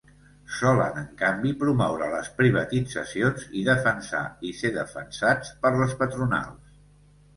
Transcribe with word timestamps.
Solen, 0.59 0.95
en 1.01 1.09
canvi, 1.17 1.51
promoure 1.63 2.07
les 2.13 2.31
privatitzacions 2.39 3.45
i 3.61 3.65
defensar, 3.69 4.25
i 4.49 4.55
ser 4.63 4.73
defensats, 4.81 5.53
per 5.67 5.73
les 5.81 5.95
patronals. 6.05 6.77